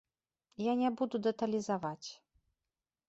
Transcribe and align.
Я 0.67 0.73
не 0.79 0.89
буду 1.01 1.15
дэталізаваць. 1.27 2.09